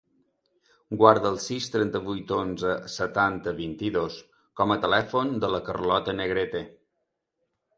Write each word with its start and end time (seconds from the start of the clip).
Guarda 1.01 1.31
el 1.33 1.35
sis, 1.43 1.67
trenta-vuit, 1.75 2.33
onze, 2.39 2.71
setanta, 2.95 3.53
vint-i-dos 3.59 4.17
com 4.61 4.75
a 4.77 4.79
telèfon 4.87 5.31
de 5.45 5.55
la 5.57 5.61
Carlota 5.69 6.17
Negrete. 6.23 6.65